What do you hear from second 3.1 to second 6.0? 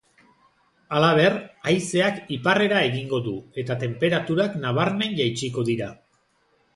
du, eta tenperaturak nabarmen jaitsiko dira.